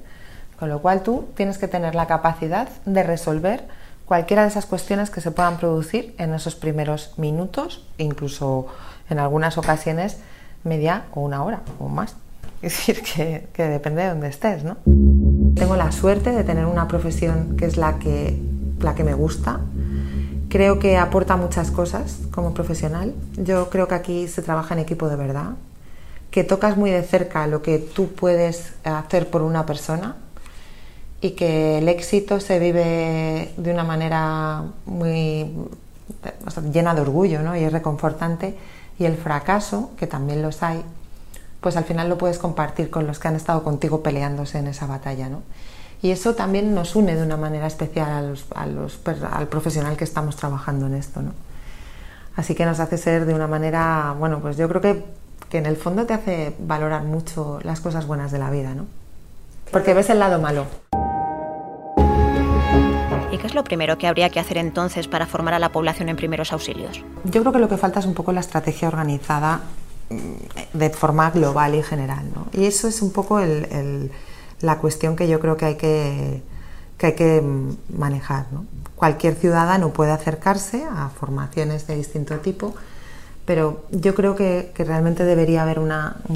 con 0.59 0.69
lo 0.69 0.81
cual 0.81 1.03
tú 1.03 1.25
tienes 1.35 1.57
que 1.57 1.67
tener 1.67 1.95
la 1.95 2.07
capacidad 2.07 2.69
de 2.85 3.03
resolver 3.03 3.67
cualquiera 4.05 4.43
de 4.43 4.49
esas 4.49 4.65
cuestiones 4.65 5.09
que 5.09 5.21
se 5.21 5.31
puedan 5.31 5.57
producir 5.57 6.15
en 6.17 6.33
esos 6.33 6.55
primeros 6.55 7.13
minutos, 7.17 7.85
incluso 7.97 8.67
en 9.09 9.19
algunas 9.19 9.57
ocasiones 9.57 10.17
media 10.63 11.03
o 11.13 11.21
una 11.21 11.43
hora 11.43 11.61
o 11.79 11.87
más. 11.87 12.15
Es 12.59 12.73
decir, 12.75 13.03
que, 13.03 13.47
que 13.53 13.63
depende 13.63 14.01
de 14.01 14.09
dónde 14.09 14.29
estés, 14.29 14.63
¿no? 14.63 14.77
Tengo 15.55 15.75
la 15.75 15.91
suerte 15.91 16.31
de 16.31 16.43
tener 16.43 16.65
una 16.65 16.87
profesión 16.87 17.55
que 17.55 17.65
es 17.65 17.77
la 17.77 17.99
que 17.99 18.39
la 18.79 18.95
que 18.95 19.03
me 19.03 19.13
gusta. 19.13 19.59
Creo 20.49 20.79
que 20.79 20.97
aporta 20.97 21.35
muchas 21.35 21.71
cosas 21.71 22.19
como 22.31 22.53
profesional. 22.53 23.13
Yo 23.35 23.69
creo 23.69 23.87
que 23.87 23.95
aquí 23.95 24.27
se 24.27 24.41
trabaja 24.41 24.73
en 24.73 24.79
equipo 24.79 25.09
de 25.09 25.15
verdad, 25.15 25.51
que 26.31 26.43
tocas 26.43 26.77
muy 26.77 26.89
de 26.89 27.03
cerca 27.03 27.47
lo 27.47 27.61
que 27.61 27.79
tú 27.79 28.13
puedes 28.13 28.73
hacer 28.83 29.29
por 29.29 29.41
una 29.41 29.65
persona 29.65 30.15
y 31.21 31.31
que 31.31 31.79
el 31.79 31.89
éxito 31.89 32.39
se 32.39 32.59
vive 32.59 33.53
de 33.57 33.71
una 33.73 33.83
manera 33.83 34.63
muy 34.85 35.51
llena 36.71 36.93
de 36.93 37.01
orgullo 37.01 37.41
¿no? 37.41 37.55
y 37.55 37.63
es 37.63 37.71
reconfortante 37.71 38.57
y 38.99 39.05
el 39.05 39.17
fracaso, 39.17 39.91
que 39.97 40.07
también 40.07 40.41
los 40.41 40.63
hay, 40.63 40.83
pues 41.61 41.75
al 41.77 41.83
final 41.83 42.09
lo 42.09 42.17
puedes 42.17 42.39
compartir 42.39 42.89
con 42.89 43.07
los 43.07 43.19
que 43.19 43.27
han 43.27 43.35
estado 43.35 43.63
contigo 43.63 44.01
peleándose 44.01 44.59
en 44.59 44.67
esa 44.67 44.87
batalla. 44.87 45.29
¿no? 45.29 45.41
Y 46.01 46.11
eso 46.11 46.35
también 46.35 46.73
nos 46.73 46.95
une 46.95 47.15
de 47.15 47.23
una 47.23 47.37
manera 47.37 47.67
especial 47.67 48.35
al 48.55 49.47
profesional 49.47 49.97
que 49.97 50.03
estamos 50.03 50.35
trabajando 50.35 50.87
en 50.87 50.95
esto. 50.95 51.21
¿no? 51.21 51.31
Así 52.35 52.55
que 52.55 52.65
nos 52.65 52.79
hace 52.79 52.97
ser 52.97 53.25
de 53.25 53.33
una 53.33 53.47
manera, 53.47 54.15
bueno, 54.17 54.39
pues 54.39 54.57
yo 54.57 54.69
creo 54.69 54.81
que, 54.81 55.03
que 55.49 55.57
en 55.57 55.65
el 55.65 55.75
fondo 55.75 56.05
te 56.05 56.13
hace 56.13 56.55
valorar 56.59 57.03
mucho 57.03 57.59
las 57.63 57.79
cosas 57.79 58.05
buenas 58.05 58.31
de 58.31 58.39
la 58.39 58.51
vida, 58.51 58.73
¿no? 58.75 58.85
Porque 59.71 59.93
ves 59.93 60.09
el 60.09 60.19
lado 60.19 60.39
malo. 60.39 60.65
¿Y 63.29 63.37
qué 63.37 63.47
es 63.47 63.55
lo 63.55 63.63
primero 63.63 63.97
que 63.97 64.07
habría 64.07 64.29
que 64.29 64.39
hacer 64.39 64.57
entonces 64.57 65.07
para 65.07 65.27
formar 65.27 65.53
a 65.53 65.59
la 65.59 65.71
población 65.71 66.07
en 66.07 66.15
primeros 66.15 66.53
auxilios? 66.53 67.03
Yo 67.25 67.41
creo 67.41 67.51
que 67.51 67.59
lo 67.59 67.67
que 67.67 67.77
falta 67.77 67.99
es 67.99 68.05
un 68.05 68.13
poco 68.13 68.31
la 68.31 68.39
estrategia 68.39 68.87
organizada 68.87 69.61
mm, 70.09 70.77
de 70.77 70.89
forma 70.91 71.29
global 71.31 71.75
y 71.75 71.83
general. 71.83 72.25
¿no? 72.33 72.47
Y 72.53 72.65
eso 72.65 72.87
es 72.87 73.01
un 73.01 73.11
poco 73.11 73.41
la 74.61 74.77
cuestión 74.77 75.17
que 75.17 75.27
yo 75.27 75.41
creo 75.41 75.57
que 75.57 75.65
hay 75.65 75.75
que, 75.75 76.41
que, 76.97 77.05
hay 77.07 77.15
que 77.15 77.41
mm, 77.41 77.97
manejar. 77.97 78.45
Cualquier 78.95 79.35
ciudadano 79.35 79.91
puede 79.91 80.11
acercarse 80.11 80.85
a 80.89 81.09
formaciones 81.09 81.85
de 81.85 81.97
distinto 81.97 82.37
tipo 82.37 82.75
pero 83.47 83.85
yo 83.91 84.13
creo 84.13 84.35
que, 84.35 84.73
realmente 84.77 85.23
debería 85.23 85.61
haber 85.61 85.79
un 85.79 85.89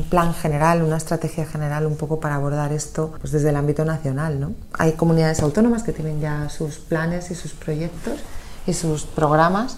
plan 0.09 0.33
general, 0.33 0.81
una 0.81 0.95
estrategia 0.95 1.45
general 1.45 1.85
un 1.85 1.97
poco 1.97 2.21
para 2.21 2.35
abordar 2.35 2.71
esto 2.71 3.11
pues 3.19 3.33
desde 3.33 3.49
el 3.49 3.57
ámbito 3.57 3.83
nacional. 3.83 4.39
¿no? 4.39 4.53
Hay 4.79 4.93
comunidades 4.93 5.41
autónomas 5.41 5.83
que 5.83 5.91
tienen 5.91 6.21
ya 6.21 6.47
sus 6.47 6.77
planes 6.77 7.29
y 7.29 7.35
sus 7.35 7.51
proyectos 7.51 8.13
y 8.65 8.71
sus 8.71 9.03
programas, 9.03 9.75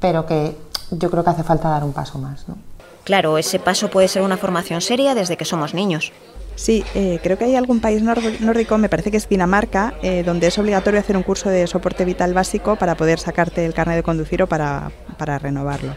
pero 0.00 0.26
que 0.26 0.58
yo 0.90 1.12
creo 1.12 1.22
que 1.22 1.30
hace 1.30 1.44
falta 1.44 1.68
dar 1.68 1.84
un 1.84 1.92
paso 1.92 2.18
más. 2.18 2.48
¿no? 2.48 2.56
Claro, 3.04 3.38
ese 3.38 3.60
paso 3.60 3.88
puede 3.88 4.08
ser 4.08 4.22
una 4.22 4.36
formación 4.36 4.80
seria 4.80 5.14
desde 5.14 5.36
que 5.36 5.44
somos 5.44 5.74
niños. 5.74 6.12
Sí, 6.56 6.84
eh, 6.96 7.20
creo 7.22 7.38
que 7.38 7.44
hay 7.44 7.54
algún 7.54 7.78
país 7.80 8.02
nórdico, 8.02 8.78
me 8.78 8.88
parece 8.88 9.12
que 9.12 9.16
es 9.16 9.28
Dinamarca, 9.28 9.94
eh, 10.02 10.24
donde 10.24 10.48
es 10.48 10.58
obligatorio 10.58 10.98
hacer 10.98 11.16
un 11.16 11.22
curso 11.22 11.50
de 11.50 11.68
soporte 11.68 12.04
vital 12.04 12.34
básico 12.34 12.74
para 12.74 12.96
poder 12.96 13.20
sacarte 13.20 13.64
el 13.64 13.74
carnet 13.74 13.96
de 13.96 14.02
conducir 14.02 14.42
o 14.42 14.48
para, 14.48 14.90
para 15.18 15.38
renovarlo. 15.38 15.94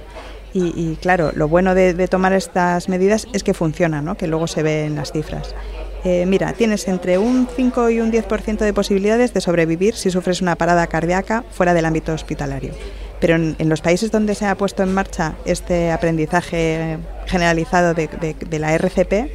Y, 0.54 0.96
claro, 0.96 1.32
lo 1.36 1.48
bueno 1.48 1.76
de, 1.76 2.08
tomar 2.08 2.34
estas 2.34 2.90
medidas 2.90 3.28
es 3.34 3.44
que 3.44 3.54
funcionan, 3.54 4.06
¿no? 4.06 4.18
que 4.18 4.28
luego 4.28 4.48
se 4.48 4.64
ve 4.64 4.86
en 4.86 4.96
las 4.96 5.12
cifras. 5.12 5.54
Eh, 6.04 6.26
mira, 6.26 6.54
tienes 6.54 6.88
entre 6.88 7.18
un 7.18 7.48
5 7.54 7.90
y 7.90 8.00
un 8.00 8.12
10% 8.12 8.58
de 8.58 8.74
posibilidades 8.74 9.34
de 9.34 9.42
sobrevivir 9.42 9.94
si 9.96 10.10
sufres 10.10 10.42
una 10.42 10.56
parada 10.56 10.88
cardíaca 10.88 11.44
fuera 11.52 11.74
del 11.74 11.86
ámbito 11.86 12.14
hospitalario. 12.14 12.72
Pero 13.20 13.36
en, 13.36 13.70
los 13.70 13.82
países 13.82 14.12
donde 14.12 14.36
se 14.36 14.46
ha 14.46 14.56
puesto 14.56 14.84
en 14.84 14.94
marcha 14.94 15.36
este 15.46 15.92
aprendizaje 15.92 17.00
generalizado 17.26 17.94
de, 17.94 18.60
la 18.60 18.74
RCP, 18.74 19.32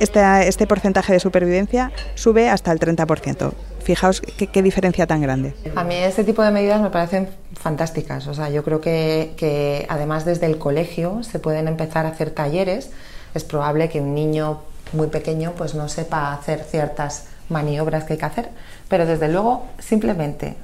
este, 0.00 0.48
este 0.48 0.66
porcentaje 0.66 1.12
de 1.14 1.20
supervivencia 1.20 1.92
sube 2.14 2.48
hasta 2.50 2.72
el 2.72 2.78
30%. 2.78 3.52
Fijaos 3.82 4.20
qué, 4.20 4.62
diferencia 4.62 5.06
tan 5.06 5.20
grande. 5.20 5.54
A 5.74 5.84
mí 5.84 5.94
este 5.94 6.24
tipo 6.24 6.42
de 6.42 6.50
medidas 6.50 6.80
me 6.80 6.90
parecen 6.90 7.28
fantásticas. 7.54 8.26
O 8.26 8.34
sea, 8.34 8.48
yo 8.50 8.62
creo 8.62 8.80
que, 8.80 9.86
además 9.88 10.24
desde 10.24 10.46
el 10.46 10.58
colegio 10.58 11.22
se 11.22 11.38
pueden 11.38 11.68
empezar 11.68 12.06
a 12.06 12.10
hacer 12.10 12.30
talleres. 12.30 12.90
Es 13.34 13.44
probable 13.44 13.88
que 13.88 14.00
un 14.00 14.14
niño 14.14 14.60
muy 14.92 15.08
pequeño 15.08 15.52
pues 15.56 15.74
no 15.74 15.88
sepa 15.88 16.32
hacer 16.32 16.64
ciertas 16.64 17.26
maniobras 17.48 18.04
que 18.04 18.14
hay 18.14 18.18
que 18.18 18.24
hacer, 18.24 18.48
pero 18.88 19.06
desde 19.06 19.28
luego 19.28 19.66
simplemente 19.78 20.56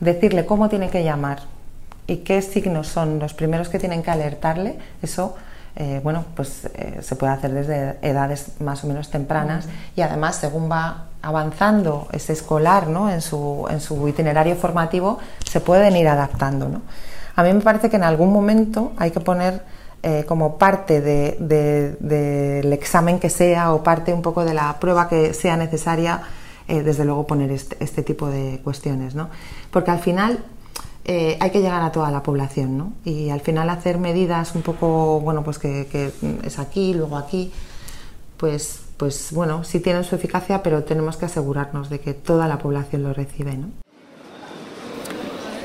decirle 0.00 0.44
cómo 0.46 0.68
tiene 0.68 0.90
que 0.90 1.04
llamar 1.04 1.42
y 2.06 2.18
qué 2.18 2.42
signos 2.42 2.88
son 2.88 3.18
los 3.18 3.34
primeros 3.34 3.68
que 3.68 3.78
tienen 3.78 4.02
que 4.02 4.10
alertarle, 4.10 4.78
eso 5.02 5.36
eh, 5.78 6.00
bueno, 6.02 6.24
pues 6.34 6.64
eh, 6.74 7.00
se 7.02 7.16
puede 7.16 7.34
hacer 7.34 7.52
desde 7.52 7.98
edades 8.00 8.52
más 8.60 8.82
o 8.82 8.86
menos 8.86 9.10
tempranas 9.10 9.66
y 9.94 10.00
además 10.00 10.36
según 10.36 10.70
va 10.70 11.08
avanzando 11.20 12.08
ese 12.12 12.32
escolar 12.32 12.88
¿no? 12.88 13.10
en, 13.10 13.20
su, 13.20 13.66
en, 13.68 13.82
su, 13.82 14.08
itinerario 14.08 14.56
formativo, 14.56 15.18
se 15.44 15.60
pueden 15.60 15.94
ir 15.94 16.08
adaptando. 16.08 16.70
¿no? 16.70 16.80
A 17.34 17.42
mí 17.42 17.52
me 17.52 17.60
parece 17.60 17.90
que 17.90 17.96
en 17.96 18.04
algún 18.04 18.32
momento 18.32 18.92
hay 18.96 19.10
que 19.10 19.20
poner 19.20 19.64
eh, 20.02 20.24
como 20.26 20.56
parte 20.56 21.02
del 21.02 21.46
de, 22.00 22.72
examen 22.72 23.18
que 23.18 23.28
sea 23.28 23.74
o 23.74 23.82
parte 23.82 24.14
un 24.14 24.22
poco 24.22 24.46
de 24.46 24.54
la 24.54 24.80
prueba 24.80 25.10
que 25.10 25.34
sea 25.34 25.58
necesaria, 25.58 26.22
desde 26.68 27.04
luego 27.04 27.28
poner 27.28 27.52
este, 27.52 27.76
este, 27.78 28.02
tipo 28.02 28.28
de 28.28 28.60
cuestiones. 28.64 29.14
¿no? 29.14 29.28
Porque 29.70 29.92
al 29.92 30.00
final 30.00 30.42
eh, 31.08 31.36
hay 31.38 31.50
que 31.50 31.60
llegar 31.60 31.82
a 31.82 31.92
toda 31.92 32.10
la 32.10 32.24
población, 32.24 32.76
¿no? 32.76 32.92
Y 33.04 33.30
al 33.30 33.40
final 33.40 33.70
hacer 33.70 33.96
medidas 33.98 34.56
un 34.56 34.62
poco, 34.62 35.20
bueno, 35.20 35.44
pues 35.44 35.60
que, 35.60 36.10
es 36.42 36.58
aquí, 36.58 36.94
luego 36.94 37.16
aquí, 37.16 37.52
pues, 38.36 38.80
pues 38.96 39.28
bueno, 39.30 39.62
sí 39.62 39.78
tienen 39.78 40.02
su 40.02 40.16
eficacia, 40.16 40.64
pero 40.64 40.82
tenemos 40.82 41.16
que 41.16 41.26
asegurarnos 41.26 41.90
de 41.90 42.00
que 42.00 42.12
toda 42.12 42.48
la 42.48 42.58
población 42.58 43.04
lo 43.04 43.14
recibe, 43.14 43.56
¿no? 43.56 43.68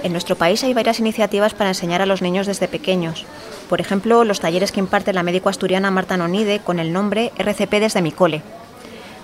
En 0.04 0.12
nuestro 0.12 0.36
país 0.36 0.64
hay 0.64 0.76
varias 0.76 1.00
iniciativas 1.00 1.56
para 1.56 1.72
enseñar 1.72 2.04
a 2.04 2.06
los 2.06 2.22
niños 2.22 2.46
desde 2.46 2.68
pequeños. 2.68 3.26
Por 3.68 3.82
ejemplo, 3.82 4.24
los 4.24 4.42
talleres 4.42 4.72
que 4.72 4.80
imparte 4.80 5.12
la 5.12 5.24
médico 5.24 5.50
asturiana 5.50 5.90
Marta 5.90 6.18
Nonide 6.18 6.60
con 6.60 6.78
el 6.78 6.94
nombre 6.94 7.32
RCP 7.40 7.72
desde 7.80 8.04
mi 8.04 8.12
cole. 8.12 8.44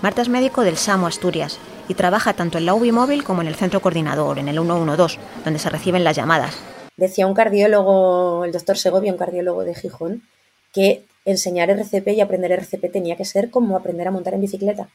Marta 0.01 0.23
es 0.23 0.29
médico 0.29 0.63
del 0.63 0.77
SAMO 0.77 1.05
Asturias 1.05 1.59
y 1.87 1.93
trabaja 1.93 2.33
tanto 2.33 2.57
en 2.57 2.65
la 2.65 2.73
UBI 2.73 2.91
móvil 2.91 3.23
como 3.23 3.41
en 3.41 3.47
el 3.47 3.55
centro 3.55 3.81
coordinador, 3.81 4.39
en 4.39 4.47
el 4.47 4.55
112, 4.55 5.19
donde 5.43 5.59
se 5.59 5.69
reciben 5.69 6.03
las 6.03 6.15
llamadas. 6.15 6.57
Decía 6.97 7.27
un 7.27 7.33
cardiólogo, 7.33 8.43
el 8.45 8.51
doctor 8.51 8.77
Segovia, 8.77 9.11
un 9.11 9.17
cardiólogo 9.17 9.63
de 9.63 9.75
Gijón, 9.75 10.23
que 10.73 11.03
enseñar 11.25 11.69
RCP 11.69 12.07
y 12.09 12.21
aprender 12.21 12.51
RCP 12.51 12.91
tenía 12.91 13.15
que 13.15 13.25
ser 13.25 13.49
como 13.49 13.77
aprender 13.77 14.07
a 14.07 14.11
montar 14.11 14.33
en 14.33 14.41
bicicleta, 14.41 14.89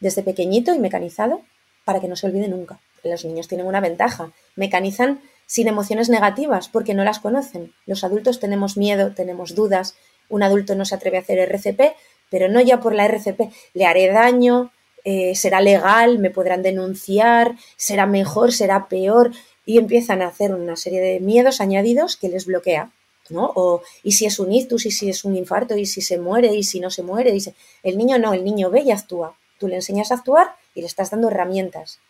desde 0.00 0.22
pequeñito 0.22 0.74
y 0.74 0.78
mecanizado, 0.78 1.40
para 1.84 2.00
que 2.00 2.08
no 2.08 2.16
se 2.16 2.26
olvide 2.26 2.48
nunca. 2.48 2.78
Los 3.04 3.24
niños 3.24 3.48
tienen 3.48 3.66
una 3.66 3.80
ventaja, 3.80 4.32
mecanizan 4.56 5.20
sin 5.46 5.68
emociones 5.68 6.08
negativas 6.08 6.68
porque 6.68 6.94
no 6.94 7.04
las 7.04 7.20
conocen. 7.20 7.72
Los 7.86 8.04
adultos 8.04 8.40
tenemos 8.40 8.76
miedo, 8.76 9.12
tenemos 9.14 9.54
dudas, 9.54 9.94
un 10.28 10.42
adulto 10.42 10.74
no 10.74 10.84
se 10.84 10.96
atreve 10.96 11.18
a 11.18 11.20
hacer 11.20 11.38
RCP, 11.38 11.94
pero 12.30 12.48
no 12.48 12.60
ya 12.60 12.80
por 12.80 12.94
la 12.94 13.04
RCP, 13.04 13.52
le 13.74 13.86
haré 13.86 14.08
daño, 14.08 14.72
eh, 15.08 15.36
será 15.36 15.60
legal, 15.60 16.18
me 16.18 16.30
podrán 16.30 16.64
denunciar, 16.64 17.54
será 17.76 18.06
mejor, 18.06 18.52
será 18.52 18.88
peor, 18.88 19.30
y 19.64 19.78
empiezan 19.78 20.20
a 20.20 20.26
hacer 20.26 20.52
una 20.52 20.74
serie 20.74 21.00
de 21.00 21.20
miedos 21.20 21.60
añadidos 21.60 22.16
que 22.16 22.28
les 22.28 22.44
bloquea. 22.44 22.90
¿no? 23.30 23.52
O, 23.54 23.82
y 24.02 24.12
si 24.12 24.26
es 24.26 24.40
un 24.40 24.52
ictus, 24.52 24.84
y 24.84 24.90
si 24.90 25.08
es 25.08 25.24
un 25.24 25.36
infarto, 25.36 25.76
y 25.76 25.86
si 25.86 26.00
se 26.00 26.18
muere, 26.18 26.52
y 26.56 26.64
si 26.64 26.80
no 26.80 26.90
se 26.90 27.04
muere. 27.04 27.36
Y 27.36 27.40
El 27.84 27.98
niño 27.98 28.18
no, 28.18 28.34
el 28.34 28.44
niño 28.44 28.68
ve 28.68 28.80
y 28.80 28.90
actúa. 28.90 29.36
Tú 29.60 29.68
le 29.68 29.76
enseñas 29.76 30.10
a 30.10 30.16
actuar 30.16 30.56
y 30.74 30.80
le 30.80 30.88
estás 30.88 31.12
dando 31.12 31.28
herramientas. 31.28 32.00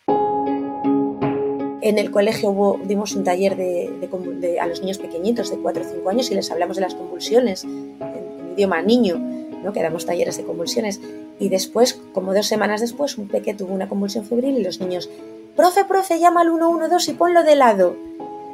En 1.81 1.99
el 1.99 2.09
colegio 2.09 2.49
hubo, 2.49 2.79
dimos 2.83 3.13
un 3.13 3.23
taller 3.23 3.55
de, 3.57 4.57
a 4.59 4.65
los 4.65 4.81
niños 4.81 4.97
pequeñitos 4.97 5.51
de 5.51 5.57
4 5.57 5.83
o 5.83 5.85
5 5.87 6.09
años 6.09 6.31
y 6.31 6.33
les 6.35 6.49
hablamos 6.49 6.77
de 6.77 6.81
las 6.81 6.95
convulsiones 6.95 7.63
en, 7.63 7.95
en 8.01 8.53
idioma 8.53 8.81
niño, 8.81 9.17
¿no? 9.63 9.71
que 9.71 9.83
damos 9.83 10.07
talleres 10.07 10.37
de 10.37 10.45
convulsiones. 10.45 10.99
Y 11.39 11.49
después, 11.49 11.99
como 12.13 12.33
dos 12.33 12.47
semanas 12.47 12.81
después, 12.81 13.17
un 13.17 13.27
peque 13.27 13.53
tuvo 13.53 13.73
una 13.73 13.87
convulsión 13.87 14.25
febril 14.25 14.57
y 14.57 14.63
los 14.63 14.79
niños, 14.79 15.09
profe, 15.55 15.85
profe, 15.85 16.19
llama 16.19 16.41
al 16.41 16.49
112 16.49 17.11
y 17.11 17.13
ponlo 17.13 17.43
de 17.43 17.55
lado. 17.55 17.95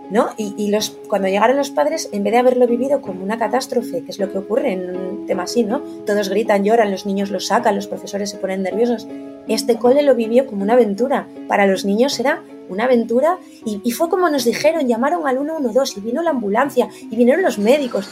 ¿No? 0.10 0.30
Y, 0.38 0.70
los, 0.70 0.92
cuando 1.08 1.28
llegaron 1.28 1.58
los 1.58 1.72
padres, 1.72 2.10
en 2.12 2.24
vez 2.24 2.34
de 2.34 2.40
haberlo 2.40 2.68
vivido 2.68 3.02
como 3.02 3.24
una 3.24 3.40
catástrofe, 3.40 4.04
que 4.04 4.12
es 4.12 4.20
lo 4.20 4.32
que 4.32 4.38
ocurre 4.38 4.74
en 4.74 4.96
un 4.96 5.26
tema 5.26 5.44
así, 5.44 5.64
¿no? 5.64 5.80
Todos 6.06 6.30
gritan, 6.30 6.64
lloran, 6.64 6.92
los 6.92 7.08
niños 7.08 7.32
lo 7.32 7.40
sacan, 7.40 7.76
los 7.76 7.88
profesores 7.88 8.30
se 8.30 8.38
ponen 8.38 8.62
nerviosos. 8.62 9.08
Este 9.48 9.80
cole 9.80 10.04
lo 10.04 10.14
vivió 10.14 10.46
como 10.46 10.62
una 10.62 10.74
aventura. 10.74 11.28
Para 11.48 11.66
los 11.66 11.84
niños 11.84 12.20
era 12.20 12.44
una 12.70 12.84
aventura 12.84 13.40
y, 13.66 13.82
y 13.84 13.92
fue 13.92 14.10
como 14.10 14.30
nos 14.30 14.44
dijeron, 14.44 14.88
llamaron 14.88 15.26
al 15.26 15.40
112 15.40 16.00
y 16.00 16.04
vino 16.04 16.22
la 16.22 16.30
ambulancia 16.30 16.90
y 17.10 17.16
vinieron 17.16 17.42
los 17.42 17.58
médicos. 17.58 18.08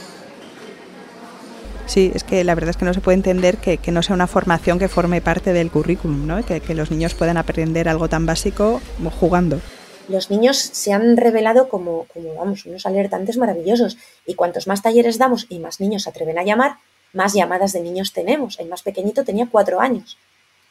Sí, 1.92 2.10
es 2.16 2.24
que 2.24 2.46
la 2.46 2.56
verdad 2.56 2.70
es 2.70 2.78
que 2.78 2.86
no 2.86 2.94
se 2.94 3.02
puede 3.02 3.18
entender 3.18 3.58
que, 3.58 3.78
no 3.92 4.02
sea 4.02 4.16
una 4.16 4.26
formación 4.26 4.80
que 4.80 4.88
forme 4.88 5.20
parte 5.20 5.52
del 5.52 5.70
currículum, 5.70 6.26
¿no? 6.26 6.42
que, 6.46 6.62
los 6.74 6.90
niños 6.90 7.16
puedan 7.16 7.36
aprender 7.36 7.90
algo 7.90 8.08
tan 8.08 8.26
básico 8.26 8.80
jugando. 9.20 9.60
Los 10.08 10.32
niños 10.32 10.58
se 10.58 10.94
han 10.94 11.18
revelado 11.18 11.68
como, 11.68 12.06
como 12.14 12.34
vamos, 12.36 12.66
unos 12.66 12.86
alertantes 12.86 13.36
maravillosos 13.36 13.98
y 14.26 14.36
cuantos 14.36 14.68
más 14.68 14.82
talleres 14.82 15.18
damos 15.18 15.48
y 15.50 15.60
más 15.60 15.82
niños 15.82 16.04
se 16.04 16.10
atreven 16.12 16.40
a 16.40 16.44
llamar, 16.44 16.78
más 17.12 17.34
llamadas 17.34 17.74
de 17.74 17.82
niños 17.82 18.14
tenemos. 18.14 18.58
El 18.62 18.70
más 18.70 18.84
pequeñito 18.84 19.26
tenía 19.26 19.50
cuatro 19.52 19.82
años, 19.82 20.18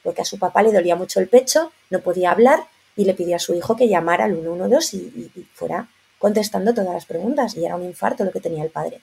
porque 0.02 0.22
a 0.22 0.24
su 0.24 0.38
papá 0.38 0.62
le 0.62 0.72
dolía 0.72 0.96
mucho 0.96 1.20
el 1.20 1.28
pecho, 1.28 1.70
no 1.90 2.00
podía 2.00 2.30
hablar 2.30 2.64
y 2.96 3.04
le 3.04 3.12
pidió 3.12 3.36
a 3.36 3.40
su 3.40 3.52
hijo 3.52 3.76
que 3.76 3.88
llamara 3.88 4.24
al 4.24 4.40
112 4.40 4.96
y, 4.96 5.30
y 5.36 5.46
fuera 5.52 5.86
contestando 6.18 6.72
todas 6.72 6.94
las 6.94 7.04
preguntas. 7.04 7.58
Y 7.58 7.66
era 7.66 7.76
un 7.76 7.84
infarto 7.84 8.24
lo 8.24 8.30
que 8.30 8.40
tenía 8.40 8.64
el 8.64 8.70
padre. 8.70 9.02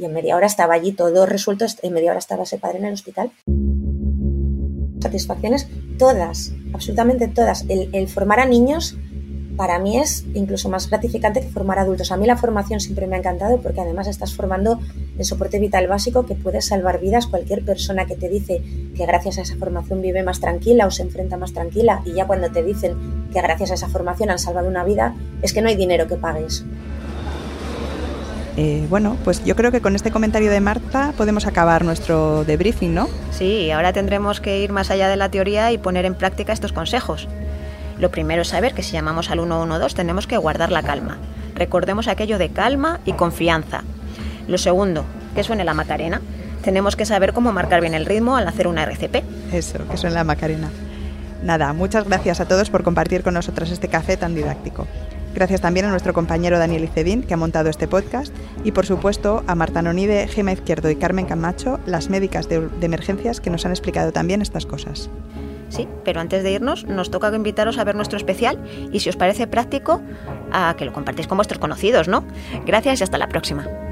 Y 0.00 0.06
en 0.06 0.14
media 0.14 0.34
hora 0.34 0.46
estaba 0.46 0.72
allí 0.72 0.92
todo 0.92 1.26
resuelto, 1.26 1.66
en 1.82 1.92
media 1.92 2.12
hora 2.12 2.18
estaba 2.18 2.44
ese 2.44 2.56
padre 2.56 2.78
en 2.78 2.86
el 2.86 2.94
hospital. 2.94 3.32
Satisfacciones 4.98 5.68
todas, 5.98 6.54
absolutamente 6.72 7.28
todas. 7.28 7.66
El, 7.68 8.08
formar 8.08 8.40
a 8.40 8.46
niños 8.46 8.96
para 9.58 9.78
mí 9.78 9.98
es 9.98 10.24
incluso 10.32 10.70
más 10.70 10.88
gratificante 10.88 11.42
que 11.42 11.48
formar 11.48 11.78
adultos. 11.78 12.12
A 12.12 12.16
mí 12.16 12.26
la 12.26 12.38
formación 12.38 12.80
siempre 12.80 13.06
me 13.06 13.16
ha 13.16 13.18
encantado 13.18 13.60
porque 13.60 13.82
además 13.82 14.06
estás 14.06 14.34
formando 14.34 14.80
el 15.18 15.24
soporte 15.26 15.58
vital 15.58 15.86
básico 15.86 16.24
que 16.24 16.34
puede 16.34 16.62
salvar 16.62 16.98
vidas. 16.98 17.26
Cualquier 17.26 17.62
persona 17.62 18.06
que 18.06 18.16
te 18.16 18.30
dice 18.30 18.62
que 18.96 19.04
gracias 19.04 19.36
a 19.36 19.42
esa 19.42 19.56
formación 19.56 20.00
vive 20.00 20.22
más 20.22 20.40
tranquila 20.40 20.86
o 20.86 20.90
se 20.90 21.02
enfrenta 21.02 21.36
más 21.36 21.52
tranquila 21.52 22.00
y 22.06 22.14
ya 22.14 22.26
cuando 22.26 22.50
te 22.50 22.62
dicen 22.62 23.28
que 23.34 23.42
gracias 23.42 23.70
a 23.70 23.74
esa 23.74 23.88
formación 23.88 24.30
han 24.30 24.38
salvado 24.38 24.66
una 24.66 24.82
vida, 24.82 25.14
es 25.42 25.52
que 25.52 25.60
no 25.60 25.68
hay 25.68 25.76
dinero 25.76 26.06
que 26.06 26.16
pague 26.16 26.46
eso. 26.46 26.64
Eh, 28.56 28.86
bueno, 28.90 29.16
pues 29.24 29.44
yo 29.44 29.56
creo 29.56 29.70
que 29.70 29.80
con 29.80 29.94
este 29.94 30.10
comentario 30.10 30.50
de 30.50 30.60
Marta 30.60 31.12
podemos 31.16 31.46
acabar 31.46 31.84
nuestro 31.84 32.44
debriefing, 32.44 32.94
¿no? 32.94 33.08
Sí, 33.30 33.70
ahora 33.70 33.92
tendremos 33.92 34.40
que 34.40 34.60
ir 34.60 34.72
más 34.72 34.90
allá 34.90 35.08
de 35.08 35.16
la 35.16 35.30
teoría 35.30 35.72
y 35.72 35.78
poner 35.78 36.04
en 36.04 36.14
práctica 36.14 36.52
estos 36.52 36.72
consejos. 36.72 37.28
Lo 37.98 38.10
primero 38.10 38.42
es 38.42 38.48
saber 38.48 38.74
que 38.74 38.82
si 38.82 38.92
llamamos 38.92 39.30
al 39.30 39.38
112 39.38 39.94
tenemos 39.94 40.26
que 40.26 40.36
guardar 40.36 40.72
la 40.72 40.82
calma. 40.82 41.18
Recordemos 41.54 42.08
aquello 42.08 42.38
de 42.38 42.48
calma 42.48 43.00
y 43.04 43.12
confianza. 43.12 43.82
Lo 44.48 44.58
segundo, 44.58 45.04
que 45.34 45.44
suene 45.44 45.64
la 45.64 45.74
Macarena. 45.74 46.20
Tenemos 46.62 46.96
que 46.96 47.06
saber 47.06 47.32
cómo 47.32 47.52
marcar 47.52 47.80
bien 47.80 47.94
el 47.94 48.06
ritmo 48.06 48.36
al 48.36 48.48
hacer 48.48 48.66
una 48.66 48.82
RCP. 48.84 49.22
Eso, 49.52 49.86
que 49.88 49.96
suene 49.96 50.14
la 50.14 50.24
Macarena. 50.24 50.70
Nada, 51.42 51.72
muchas 51.72 52.04
gracias 52.04 52.40
a 52.40 52.46
todos 52.46 52.68
por 52.68 52.82
compartir 52.82 53.22
con 53.22 53.34
nosotras 53.34 53.70
este 53.70 53.88
café 53.88 54.16
tan 54.16 54.34
didáctico. 54.34 54.86
Gracias 55.34 55.60
también 55.60 55.86
a 55.86 55.90
nuestro 55.90 56.12
compañero 56.12 56.58
Daniel 56.58 56.84
Icedín, 56.84 57.22
que 57.22 57.34
ha 57.34 57.36
montado 57.36 57.70
este 57.70 57.86
podcast, 57.86 58.34
y 58.64 58.72
por 58.72 58.84
supuesto 58.84 59.44
a 59.46 59.54
Marta 59.54 59.80
Nonide, 59.80 60.26
Gema 60.26 60.52
Izquierdo 60.52 60.90
y 60.90 60.96
Carmen 60.96 61.26
Camacho, 61.26 61.78
las 61.86 62.10
médicas 62.10 62.48
de, 62.48 62.68
emergencias 62.80 63.40
que 63.40 63.50
nos 63.50 63.64
han 63.64 63.72
explicado 63.72 64.12
también 64.12 64.42
estas 64.42 64.66
cosas. 64.66 65.08
Sí, 65.68 65.86
pero 66.04 66.20
antes 66.20 66.42
de 66.42 66.50
irnos, 66.50 66.84
nos 66.84 67.12
toca 67.12 67.34
invitaros 67.34 67.78
a 67.78 67.84
ver 67.84 67.94
nuestro 67.94 68.16
especial 68.16 68.58
y 68.92 68.98
si 69.00 69.08
os 69.08 69.16
parece 69.16 69.46
práctico, 69.46 70.02
a 70.50 70.74
que 70.76 70.84
lo 70.84 70.92
compartáis 70.92 71.28
con 71.28 71.38
vuestros 71.38 71.60
conocidos, 71.60 72.08
¿no? 72.08 72.24
Gracias 72.66 73.00
y 73.00 73.04
hasta 73.04 73.18
la 73.18 73.28
próxima. 73.28 73.89